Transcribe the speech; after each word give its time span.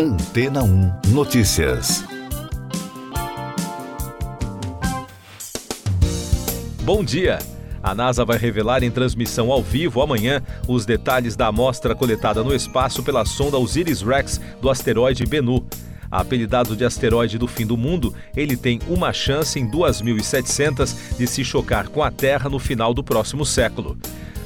Antena 0.00 0.62
1 0.62 0.92
Notícias. 1.08 2.04
Bom 6.84 7.02
dia! 7.02 7.40
A 7.82 7.96
NASA 7.96 8.24
vai 8.24 8.38
revelar 8.38 8.84
em 8.84 8.92
transmissão 8.92 9.50
ao 9.50 9.60
vivo 9.60 10.00
amanhã 10.00 10.40
os 10.68 10.86
detalhes 10.86 11.34
da 11.34 11.48
amostra 11.48 11.96
coletada 11.96 12.44
no 12.44 12.54
espaço 12.54 13.02
pela 13.02 13.24
sonda 13.24 13.58
Osiris-Rex 13.58 14.40
do 14.62 14.70
asteroide 14.70 15.26
Bennu. 15.26 15.66
Apelidado 16.08 16.76
de 16.76 16.84
asteroide 16.84 17.36
do 17.36 17.48
fim 17.48 17.66
do 17.66 17.76
mundo, 17.76 18.14
ele 18.36 18.56
tem 18.56 18.78
uma 18.86 19.12
chance 19.12 19.58
em 19.58 19.68
2.700 19.68 21.18
de 21.18 21.26
se 21.26 21.44
chocar 21.44 21.88
com 21.88 22.04
a 22.04 22.10
Terra 22.12 22.48
no 22.48 22.60
final 22.60 22.94
do 22.94 23.02
próximo 23.02 23.44
século. 23.44 23.98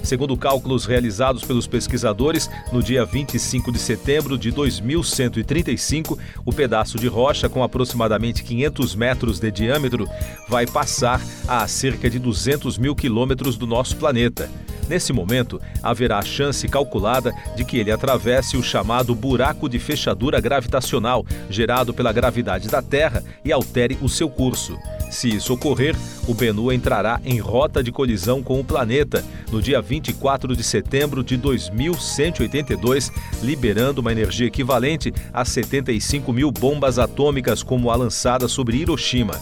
Segundo 0.02 0.36
cálculos 0.36 0.84
realizados 0.84 1.44
pelos 1.44 1.66
pesquisadores, 1.66 2.50
no 2.72 2.82
dia 2.82 3.04
25 3.04 3.70
de 3.70 3.78
setembro 3.78 4.36
de 4.36 4.50
2135, 4.50 6.18
o 6.44 6.52
pedaço 6.52 6.98
de 6.98 7.06
rocha 7.06 7.48
com 7.48 7.62
aproximadamente 7.62 8.42
500 8.42 8.94
metros 8.96 9.38
de 9.38 9.50
diâmetro 9.50 10.08
vai 10.48 10.66
passar 10.66 11.20
a 11.46 11.66
cerca 11.68 12.10
de 12.10 12.18
200 12.18 12.78
mil 12.78 12.96
quilômetros 12.96 13.56
do 13.56 13.66
nosso 13.66 13.96
planeta. 13.96 14.50
Nesse 14.88 15.12
momento, 15.12 15.60
haverá 15.82 16.18
a 16.18 16.22
chance 16.22 16.66
calculada 16.68 17.32
de 17.56 17.64
que 17.64 17.78
ele 17.78 17.90
atravesse 17.90 18.56
o 18.56 18.62
chamado 18.62 19.14
buraco 19.14 19.68
de 19.68 19.78
fechadura 19.78 20.40
gravitacional 20.40 21.24
gerado 21.48 21.94
pela 21.94 22.12
gravidade 22.12 22.68
da 22.68 22.82
Terra 22.82 23.22
e 23.44 23.52
altere 23.52 23.96
o 24.02 24.08
seu 24.08 24.28
curso. 24.28 24.76
Se 25.12 25.28
isso 25.28 25.52
ocorrer, 25.52 25.94
o 26.26 26.32
Bennu 26.32 26.72
entrará 26.72 27.20
em 27.22 27.38
rota 27.38 27.82
de 27.82 27.92
colisão 27.92 28.42
com 28.42 28.58
o 28.58 28.64
planeta 28.64 29.22
no 29.52 29.60
dia 29.60 29.80
24 29.82 30.56
de 30.56 30.64
setembro 30.64 31.22
de 31.22 31.36
2182, 31.36 33.12
liberando 33.42 34.00
uma 34.00 34.10
energia 34.10 34.46
equivalente 34.46 35.12
a 35.30 35.44
75 35.44 36.32
mil 36.32 36.50
bombas 36.50 36.98
atômicas 36.98 37.62
como 37.62 37.90
a 37.90 37.94
lançada 37.94 38.48
sobre 38.48 38.78
Hiroshima. 38.78 39.38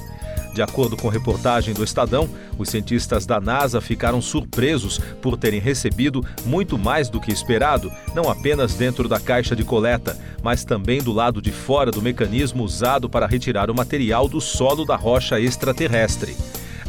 De 0.52 0.62
acordo 0.62 0.96
com 0.96 1.08
reportagem 1.08 1.72
do 1.72 1.84
Estadão, 1.84 2.28
os 2.58 2.68
cientistas 2.68 3.24
da 3.24 3.40
NASA 3.40 3.80
ficaram 3.80 4.20
surpresos 4.20 4.98
por 5.22 5.36
terem 5.36 5.60
recebido 5.60 6.24
muito 6.44 6.76
mais 6.76 7.08
do 7.08 7.20
que 7.20 7.30
esperado, 7.30 7.90
não 8.14 8.28
apenas 8.28 8.74
dentro 8.74 9.08
da 9.08 9.20
caixa 9.20 9.54
de 9.54 9.64
coleta, 9.64 10.18
mas 10.42 10.64
também 10.64 11.02
do 11.02 11.12
lado 11.12 11.40
de 11.40 11.52
fora 11.52 11.90
do 11.90 12.02
mecanismo 12.02 12.64
usado 12.64 13.08
para 13.08 13.26
retirar 13.26 13.70
o 13.70 13.74
material 13.74 14.28
do 14.28 14.40
solo 14.40 14.84
da 14.84 14.96
rocha 14.96 15.38
extraterrestre. 15.38 16.36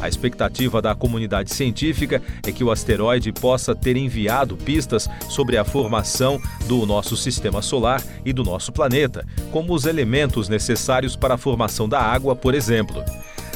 A 0.02 0.08
expectativa 0.08 0.82
da 0.82 0.96
comunidade 0.96 1.54
científica 1.54 2.20
é 2.44 2.50
que 2.50 2.64
o 2.64 2.72
asteroide 2.72 3.30
possa 3.30 3.72
ter 3.72 3.96
enviado 3.96 4.56
pistas 4.56 5.08
sobre 5.28 5.56
a 5.56 5.64
formação 5.64 6.40
do 6.66 6.84
nosso 6.84 7.16
sistema 7.16 7.62
solar 7.62 8.02
e 8.24 8.32
do 8.32 8.42
nosso 8.42 8.72
planeta, 8.72 9.24
como 9.52 9.72
os 9.72 9.86
elementos 9.86 10.48
necessários 10.48 11.14
para 11.14 11.34
a 11.34 11.38
formação 11.38 11.88
da 11.88 12.00
água, 12.00 12.34
por 12.34 12.52
exemplo. 12.52 13.04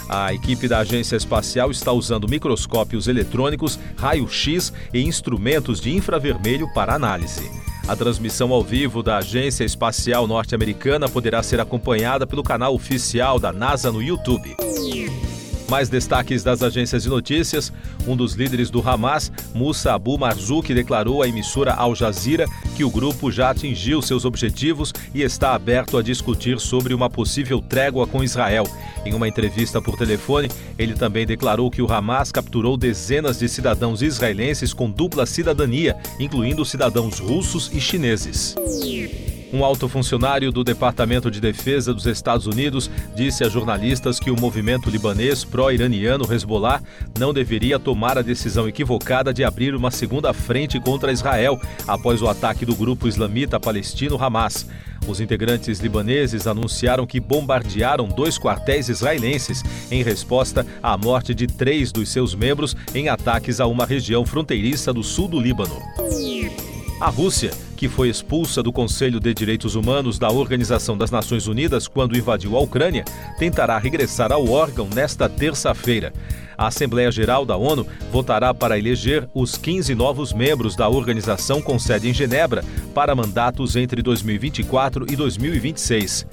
A 0.08 0.32
equipe 0.32 0.68
da 0.68 0.78
Agência 0.78 1.16
Espacial 1.16 1.70
está 1.70 1.92
usando 1.92 2.28
microscópios 2.28 3.08
eletrônicos, 3.08 3.78
raio-x 3.96 4.72
e 4.94 5.00
instrumentos 5.00 5.80
de 5.80 5.94
infravermelho 5.94 6.72
para 6.72 6.94
análise. 6.94 7.50
A 7.88 7.94
transmissão 7.94 8.52
ao 8.52 8.62
vivo 8.62 9.02
da 9.02 9.18
Agência 9.18 9.64
Espacial 9.64 10.26
Norte-Americana 10.26 11.08
poderá 11.08 11.42
ser 11.42 11.60
acompanhada 11.60 12.26
pelo 12.26 12.42
canal 12.42 12.74
oficial 12.74 13.38
da 13.38 13.52
NASA 13.52 13.92
no 13.92 14.02
YouTube. 14.02 14.56
Mais 15.68 15.88
destaques 15.88 16.42
das 16.42 16.62
agências 16.62 17.02
de 17.02 17.08
notícias: 17.08 17.72
um 18.06 18.16
dos 18.16 18.34
líderes 18.34 18.70
do 18.70 18.86
Hamas, 18.86 19.32
Musa 19.54 19.94
Abu 19.94 20.18
Marzouk, 20.18 20.72
declarou 20.72 21.22
à 21.22 21.28
emissora 21.28 21.74
Al 21.74 21.94
Jazeera 21.94 22.46
que 22.76 22.84
o 22.84 22.90
grupo 22.90 23.30
já 23.30 23.50
atingiu 23.50 24.00
seus 24.00 24.24
objetivos 24.24 24.92
e 25.14 25.22
está 25.22 25.54
aberto 25.54 25.96
a 25.96 26.02
discutir 26.02 26.60
sobre 26.60 26.94
uma 26.94 27.10
possível 27.10 27.60
trégua 27.60 28.06
com 28.06 28.22
Israel. 28.22 28.64
Em 29.04 29.14
uma 29.14 29.28
entrevista 29.28 29.80
por 29.80 29.96
telefone, 29.96 30.48
ele 30.78 30.94
também 30.94 31.26
declarou 31.26 31.70
que 31.70 31.82
o 31.82 31.92
Hamas 31.92 32.30
capturou 32.30 32.76
dezenas 32.76 33.38
de 33.38 33.48
cidadãos 33.48 34.02
israelenses 34.02 34.72
com 34.72 34.90
dupla 34.90 35.26
cidadania, 35.26 35.96
incluindo 36.18 36.64
cidadãos 36.64 37.18
russos 37.18 37.70
e 37.72 37.80
chineses. 37.80 38.54
Um 39.56 39.64
alto 39.64 39.88
funcionário 39.88 40.52
do 40.52 40.62
Departamento 40.62 41.30
de 41.30 41.40
Defesa 41.40 41.94
dos 41.94 42.04
Estados 42.04 42.46
Unidos 42.46 42.90
disse 43.14 43.42
a 43.42 43.48
jornalistas 43.48 44.20
que 44.20 44.30
o 44.30 44.38
movimento 44.38 44.90
libanês 44.90 45.44
pró-iraniano 45.44 46.30
Hezbollah 46.30 46.82
não 47.18 47.32
deveria 47.32 47.78
tomar 47.78 48.18
a 48.18 48.22
decisão 48.22 48.68
equivocada 48.68 49.32
de 49.32 49.42
abrir 49.42 49.74
uma 49.74 49.90
segunda 49.90 50.34
frente 50.34 50.78
contra 50.78 51.10
Israel 51.10 51.58
após 51.88 52.20
o 52.20 52.28
ataque 52.28 52.66
do 52.66 52.76
grupo 52.76 53.08
islamita 53.08 53.58
palestino 53.58 54.22
Hamas. 54.22 54.68
Os 55.08 55.20
integrantes 55.20 55.78
libaneses 55.78 56.46
anunciaram 56.46 57.06
que 57.06 57.18
bombardearam 57.18 58.08
dois 58.08 58.38
quartéis 58.38 58.90
israelenses 58.90 59.62
em 59.90 60.02
resposta 60.02 60.66
à 60.82 60.98
morte 60.98 61.34
de 61.34 61.46
três 61.46 61.90
dos 61.90 62.10
seus 62.10 62.34
membros 62.34 62.76
em 62.94 63.08
ataques 63.08 63.58
a 63.58 63.66
uma 63.66 63.86
região 63.86 64.26
fronteiriça 64.26 64.92
do 64.92 65.02
sul 65.02 65.28
do 65.28 65.40
Líbano. 65.40 65.80
A 67.00 67.08
Rússia 67.08 67.50
que 67.76 67.88
foi 67.88 68.08
expulsa 68.08 68.62
do 68.62 68.72
Conselho 68.72 69.20
de 69.20 69.32
Direitos 69.34 69.74
Humanos 69.74 70.18
da 70.18 70.30
Organização 70.30 70.96
das 70.96 71.10
Nações 71.10 71.46
Unidas 71.46 71.86
quando 71.86 72.16
invadiu 72.16 72.56
a 72.56 72.60
Ucrânia, 72.60 73.04
tentará 73.38 73.78
regressar 73.78 74.32
ao 74.32 74.48
órgão 74.48 74.88
nesta 74.92 75.28
terça-feira. 75.28 76.12
A 76.56 76.68
Assembleia 76.68 77.12
Geral 77.12 77.44
da 77.44 77.54
ONU 77.54 77.86
votará 78.10 78.54
para 78.54 78.78
eleger 78.78 79.28
os 79.34 79.58
15 79.58 79.94
novos 79.94 80.32
membros 80.32 80.74
da 80.74 80.88
organização 80.88 81.60
com 81.60 81.78
sede 81.78 82.08
em 82.08 82.14
Genebra 82.14 82.64
para 82.94 83.14
mandatos 83.14 83.76
entre 83.76 84.00
2024 84.00 85.06
e 85.12 85.14
2026. 85.14 86.26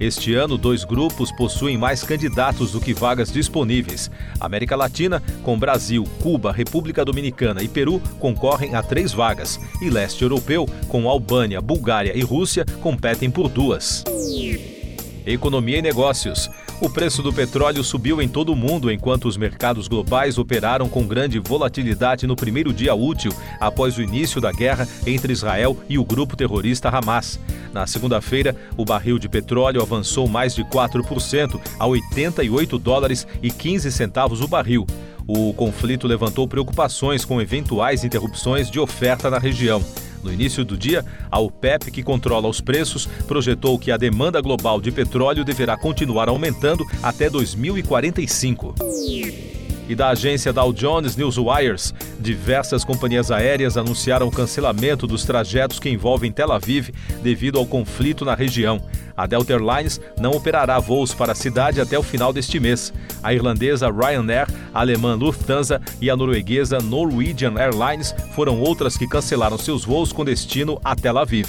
Este 0.00 0.34
ano, 0.34 0.56
dois 0.56 0.82
grupos 0.82 1.30
possuem 1.30 1.76
mais 1.76 2.02
candidatos 2.02 2.72
do 2.72 2.80
que 2.80 2.94
vagas 2.94 3.30
disponíveis. 3.30 4.10
América 4.40 4.74
Latina, 4.74 5.22
com 5.42 5.58
Brasil, 5.58 6.04
Cuba, 6.22 6.50
República 6.50 7.04
Dominicana 7.04 7.62
e 7.62 7.68
Peru, 7.68 8.00
concorrem 8.18 8.74
a 8.74 8.82
três 8.82 9.12
vagas. 9.12 9.60
E 9.82 9.90
leste 9.90 10.22
europeu, 10.22 10.66
com 10.88 11.06
Albânia, 11.06 11.60
Bulgária 11.60 12.16
e 12.16 12.22
Rússia, 12.22 12.64
competem 12.80 13.30
por 13.30 13.50
duas. 13.50 14.02
Economia 15.26 15.76
e 15.76 15.82
negócios. 15.82 16.48
O 16.80 16.88
preço 16.88 17.22
do 17.22 17.30
petróleo 17.30 17.84
subiu 17.84 18.22
em 18.22 18.28
todo 18.28 18.54
o 18.54 18.56
mundo 18.56 18.90
enquanto 18.90 19.28
os 19.28 19.36
mercados 19.36 19.86
globais 19.86 20.38
operaram 20.38 20.88
com 20.88 21.06
grande 21.06 21.38
volatilidade 21.38 22.26
no 22.26 22.34
primeiro 22.34 22.72
dia 22.72 22.94
útil 22.94 23.30
após 23.60 23.98
o 23.98 24.02
início 24.02 24.40
da 24.40 24.50
guerra 24.50 24.88
entre 25.06 25.30
Israel 25.30 25.76
e 25.90 25.98
o 25.98 26.04
grupo 26.04 26.34
terrorista 26.34 26.88
Hamas. 26.88 27.38
Na 27.70 27.86
segunda-feira, 27.86 28.56
o 28.78 28.84
barril 28.86 29.18
de 29.18 29.28
petróleo 29.28 29.82
avançou 29.82 30.26
mais 30.26 30.54
de 30.54 30.64
4% 30.64 31.60
a 31.78 31.86
88 31.86 32.78
dólares 32.78 33.26
e 33.42 33.50
15 33.50 33.92
centavos 33.92 34.40
o 34.40 34.48
barril. 34.48 34.86
O 35.26 35.52
conflito 35.52 36.08
levantou 36.08 36.48
preocupações 36.48 37.26
com 37.26 37.42
eventuais 37.42 38.04
interrupções 38.04 38.70
de 38.70 38.80
oferta 38.80 39.28
na 39.28 39.38
região. 39.38 39.84
No 40.22 40.32
início 40.32 40.64
do 40.64 40.76
dia, 40.76 41.04
a 41.30 41.38
OPEP, 41.38 41.90
que 41.90 42.02
controla 42.02 42.48
os 42.48 42.60
preços, 42.60 43.06
projetou 43.26 43.78
que 43.78 43.90
a 43.90 43.96
demanda 43.96 44.40
global 44.40 44.80
de 44.80 44.90
petróleo 44.90 45.44
deverá 45.44 45.76
continuar 45.76 46.28
aumentando 46.28 46.84
até 47.02 47.30
2045 47.30 48.74
e 49.90 49.94
da 49.96 50.10
agência 50.10 50.52
Dow 50.52 50.72
Jones 50.72 51.16
Newswires, 51.16 51.92
diversas 52.20 52.84
companhias 52.84 53.32
aéreas 53.32 53.76
anunciaram 53.76 54.28
o 54.28 54.30
cancelamento 54.30 55.04
dos 55.04 55.24
trajetos 55.24 55.80
que 55.80 55.90
envolvem 55.90 56.30
Tel 56.30 56.52
Aviv 56.52 56.90
devido 57.20 57.58
ao 57.58 57.66
conflito 57.66 58.24
na 58.24 58.36
região. 58.36 58.80
A 59.16 59.26
Delta 59.26 59.52
Airlines 59.52 60.00
não 60.16 60.30
operará 60.30 60.78
voos 60.78 61.12
para 61.12 61.32
a 61.32 61.34
cidade 61.34 61.80
até 61.80 61.98
o 61.98 62.04
final 62.04 62.32
deste 62.32 62.60
mês. 62.60 62.92
A 63.20 63.34
irlandesa 63.34 63.90
Ryanair, 63.90 64.46
a 64.72 64.78
alemã 64.78 65.16
Lufthansa 65.16 65.82
e 66.00 66.08
a 66.08 66.16
norueguesa 66.16 66.78
Norwegian 66.78 67.58
Airlines 67.58 68.14
foram 68.36 68.60
outras 68.60 68.96
que 68.96 69.08
cancelaram 69.08 69.58
seus 69.58 69.84
voos 69.84 70.12
com 70.12 70.24
destino 70.24 70.80
a 70.84 70.94
Tel 70.94 71.18
Aviv. 71.18 71.48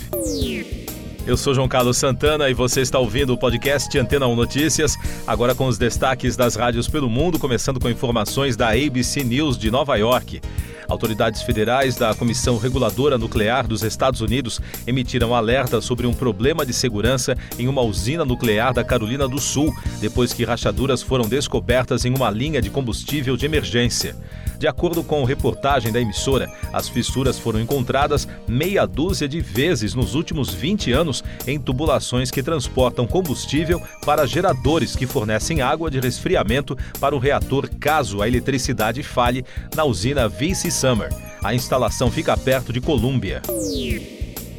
Eu 1.25 1.37
sou 1.37 1.53
João 1.53 1.67
Carlos 1.67 1.97
Santana 1.97 2.49
e 2.49 2.53
você 2.53 2.81
está 2.81 2.97
ouvindo 2.97 3.31
o 3.31 3.37
podcast 3.37 3.95
Antena 3.97 4.25
1 4.25 4.35
Notícias, 4.35 4.97
agora 5.27 5.53
com 5.53 5.67
os 5.67 5.77
destaques 5.77 6.35
das 6.35 6.55
rádios 6.55 6.87
pelo 6.87 7.07
mundo, 7.09 7.37
começando 7.37 7.79
com 7.79 7.87
informações 7.87 8.57
da 8.57 8.69
ABC 8.69 9.23
News 9.23 9.55
de 9.55 9.69
Nova 9.69 9.95
York. 9.97 10.41
Autoridades 10.89 11.43
federais 11.43 11.95
da 11.95 12.15
Comissão 12.15 12.57
Reguladora 12.57 13.19
Nuclear 13.19 13.67
dos 13.67 13.83
Estados 13.83 14.19
Unidos 14.19 14.59
emitiram 14.87 15.35
alerta 15.35 15.79
sobre 15.79 16.07
um 16.07 16.13
problema 16.13 16.65
de 16.65 16.73
segurança 16.73 17.37
em 17.57 17.67
uma 17.67 17.81
usina 17.81 18.25
nuclear 18.25 18.73
da 18.73 18.83
Carolina 18.83 19.27
do 19.27 19.39
Sul, 19.39 19.73
depois 20.01 20.33
que 20.33 20.43
rachaduras 20.43 21.03
foram 21.03 21.29
descobertas 21.29 22.03
em 22.03 22.13
uma 22.13 22.31
linha 22.31 22.61
de 22.61 22.71
combustível 22.71 23.37
de 23.37 23.45
emergência. 23.45 24.15
De 24.61 24.67
acordo 24.67 25.03
com 25.03 25.23
reportagem 25.23 25.91
da 25.91 25.99
emissora, 25.99 26.47
as 26.71 26.87
fissuras 26.87 27.39
foram 27.39 27.59
encontradas 27.59 28.27
meia 28.47 28.85
dúzia 28.85 29.27
de 29.27 29.41
vezes 29.41 29.95
nos 29.95 30.13
últimos 30.13 30.53
20 30.53 30.91
anos 30.91 31.23
em 31.47 31.59
tubulações 31.59 32.29
que 32.29 32.43
transportam 32.43 33.07
combustível 33.07 33.81
para 34.05 34.27
geradores 34.27 34.95
que 34.95 35.07
fornecem 35.07 35.63
água 35.63 35.89
de 35.89 35.99
resfriamento 35.99 36.77
para 36.99 37.15
o 37.15 37.17
reator 37.17 37.67
caso 37.79 38.21
a 38.21 38.27
eletricidade 38.27 39.01
falhe 39.01 39.43
na 39.75 39.83
usina 39.83 40.29
Vice 40.29 40.69
Summer. 40.69 41.09
A 41.43 41.55
instalação 41.55 42.11
fica 42.11 42.37
perto 42.37 42.71
de 42.71 42.79
Colômbia. 42.79 43.41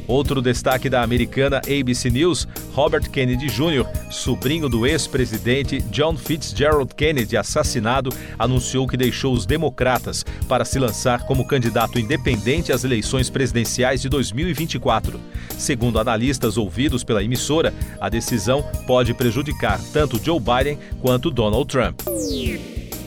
Outro 0.07 0.41
destaque 0.41 0.89
da 0.89 1.01
americana 1.01 1.57
ABC 1.59 2.09
News, 2.09 2.47
Robert 2.73 3.09
Kennedy 3.09 3.47
Jr., 3.47 3.85
sobrinho 4.09 4.67
do 4.67 4.85
ex-presidente 4.85 5.81
John 5.83 6.17
Fitzgerald 6.17 6.93
Kennedy, 6.95 7.37
assassinado, 7.37 8.11
anunciou 8.37 8.87
que 8.87 8.97
deixou 8.97 9.33
os 9.33 9.45
democratas 9.45 10.25
para 10.47 10.65
se 10.65 10.79
lançar 10.79 11.25
como 11.25 11.47
candidato 11.47 11.99
independente 11.99 12.71
às 12.71 12.83
eleições 12.83 13.29
presidenciais 13.29 14.01
de 14.01 14.09
2024. 14.09 15.19
Segundo 15.57 15.99
analistas 15.99 16.57
ouvidos 16.57 17.03
pela 17.03 17.23
emissora, 17.23 17.73
a 17.99 18.09
decisão 18.09 18.63
pode 18.85 19.13
prejudicar 19.13 19.79
tanto 19.93 20.21
Joe 20.23 20.39
Biden 20.39 20.77
quanto 21.01 21.31
Donald 21.31 21.67
Trump. 21.67 22.01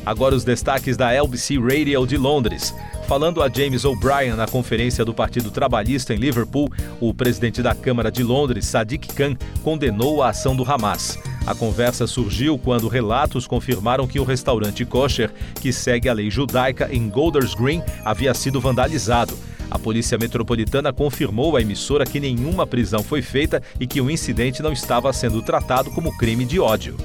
Agora 0.06 0.36
os 0.36 0.44
destaques 0.44 0.96
da 0.96 1.12
LBC 1.12 1.58
Radio 1.58 2.06
de 2.06 2.16
Londres. 2.16 2.72
Falando 3.06 3.40
a 3.40 3.48
James 3.48 3.84
O'Brien 3.84 4.34
na 4.34 4.48
conferência 4.48 5.04
do 5.04 5.14
Partido 5.14 5.48
Trabalhista 5.52 6.12
em 6.12 6.16
Liverpool, 6.16 6.68
o 7.00 7.14
presidente 7.14 7.62
da 7.62 7.72
Câmara 7.72 8.10
de 8.10 8.24
Londres, 8.24 8.66
Sadiq 8.66 9.14
Khan, 9.14 9.36
condenou 9.62 10.24
a 10.24 10.30
ação 10.30 10.56
do 10.56 10.68
Hamas. 10.68 11.16
A 11.46 11.54
conversa 11.54 12.08
surgiu 12.08 12.58
quando 12.58 12.88
relatos 12.88 13.46
confirmaram 13.46 14.08
que 14.08 14.18
o 14.18 14.24
restaurante 14.24 14.84
kosher, 14.84 15.30
que 15.60 15.72
segue 15.72 16.08
a 16.08 16.12
lei 16.12 16.28
judaica 16.32 16.88
em 16.92 17.08
Golders 17.08 17.54
Green, 17.54 17.80
havia 18.04 18.34
sido 18.34 18.60
vandalizado. 18.60 19.38
A 19.70 19.78
Polícia 19.78 20.18
Metropolitana 20.18 20.92
confirmou 20.92 21.56
à 21.56 21.60
emissora 21.60 22.04
que 22.04 22.18
nenhuma 22.18 22.66
prisão 22.66 23.04
foi 23.04 23.22
feita 23.22 23.62
e 23.78 23.86
que 23.86 24.00
o 24.00 24.10
incidente 24.10 24.62
não 24.62 24.72
estava 24.72 25.12
sendo 25.12 25.40
tratado 25.42 25.92
como 25.92 26.16
crime 26.18 26.44
de 26.44 26.58
ódio. 26.58 26.96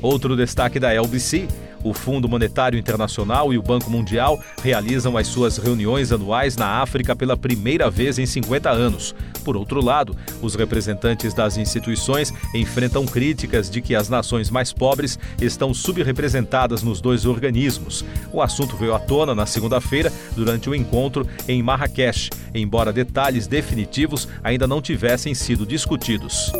Outro 0.00 0.34
destaque 0.34 0.80
da 0.80 0.90
LBC 0.90 1.48
o 1.84 1.92
Fundo 1.92 2.28
Monetário 2.28 2.78
Internacional 2.78 3.52
e 3.52 3.58
o 3.58 3.62
Banco 3.62 3.90
Mundial 3.90 4.40
realizam 4.62 5.16
as 5.16 5.28
suas 5.28 5.58
reuniões 5.58 6.10
anuais 6.10 6.56
na 6.56 6.82
África 6.82 7.14
pela 7.14 7.36
primeira 7.36 7.90
vez 7.90 8.18
em 8.18 8.26
50 8.26 8.70
anos. 8.70 9.14
Por 9.44 9.56
outro 9.56 9.84
lado, 9.84 10.16
os 10.40 10.54
representantes 10.54 11.34
das 11.34 11.58
instituições 11.58 12.32
enfrentam 12.54 13.04
críticas 13.04 13.68
de 13.68 13.82
que 13.82 13.94
as 13.94 14.08
nações 14.08 14.48
mais 14.48 14.72
pobres 14.72 15.18
estão 15.40 15.74
subrepresentadas 15.74 16.82
nos 16.82 17.00
dois 17.00 17.26
organismos. 17.26 18.04
O 18.32 18.40
assunto 18.40 18.76
veio 18.76 18.94
à 18.94 18.98
tona 18.98 19.34
na 19.34 19.44
segunda-feira 19.44 20.10
durante 20.34 20.70
o 20.70 20.74
encontro 20.74 21.28
em 21.46 21.62
Marrakech, 21.62 22.30
embora 22.54 22.92
detalhes 22.92 23.46
definitivos 23.46 24.26
ainda 24.42 24.66
não 24.66 24.80
tivessem 24.80 25.34
sido 25.34 25.66
discutidos. 25.66 26.50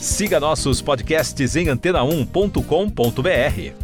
Siga 0.00 0.40
nossos 0.40 0.82
podcasts 0.82 1.56
em 1.56 1.66
antena1.com.br. 1.66 3.83